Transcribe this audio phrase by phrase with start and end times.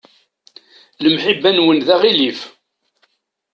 [1.03, 2.39] Lemḥibba-nwen d aɣilif.